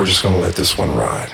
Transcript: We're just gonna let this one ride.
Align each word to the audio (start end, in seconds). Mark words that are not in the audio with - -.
We're 0.00 0.06
just 0.06 0.22
gonna 0.22 0.38
let 0.38 0.54
this 0.56 0.78
one 0.78 0.96
ride. 0.96 1.30